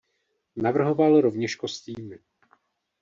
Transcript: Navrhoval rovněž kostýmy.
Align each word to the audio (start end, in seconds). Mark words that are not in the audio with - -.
Navrhoval 0.55 1.21
rovněž 1.21 1.55
kostýmy. 1.55 2.19